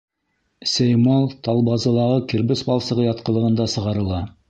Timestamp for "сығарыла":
3.77-4.29